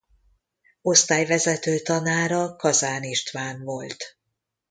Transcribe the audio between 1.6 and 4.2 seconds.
tanára Kazán István volt.